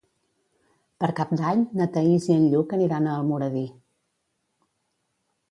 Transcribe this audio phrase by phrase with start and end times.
[1.03, 3.63] Per Cap d'Any na Thaís i en Lluc aniran a Almoradí.